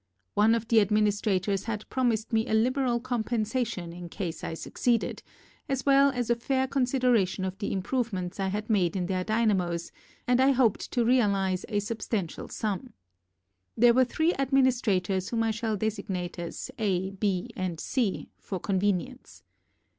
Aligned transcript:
One 0.33 0.55
of 0.55 0.67
the 0.67 0.77
admin 0.83 1.05
istrators 1.07 1.65
had 1.65 1.87
promised 1.89 2.33
me 2.33 2.47
a 2.47 2.55
liberal 2.55 2.99
compen 2.99 3.41
sation 3.41 3.95
in 3.95 4.09
case 4.09 4.43
I 4.43 4.55
succeeded, 4.55 5.21
as 5.69 5.85
well 5.85 6.09
as 6.09 6.31
a 6.31 6.35
fair 6.35 6.65
consideration 6.65 7.45
of 7.45 7.55
the 7.59 7.71
improvements 7.71 8.39
I 8.39 8.47
had 8.47 8.67
made 8.67 8.95
in 8.95 9.05
their 9.05 9.23
dynamos 9.23 9.91
and 10.27 10.41
I 10.41 10.53
hoped 10.53 10.89
to 10.93 11.05
real 11.05 11.35
ize 11.35 11.65
a 11.69 11.79
substantial 11.79 12.49
sum. 12.49 12.93
There 13.77 13.93
were 13.93 14.03
three 14.03 14.33
administrators 14.39 15.29
whom 15.29 15.43
I 15.43 15.51
shall 15.51 15.77
designate 15.77 16.39
as 16.39 16.71
A, 16.79 17.11
B 17.11 17.51
and 17.55 17.79
C 17.79 18.31
for 18.39 18.59
convenience. 18.59 19.43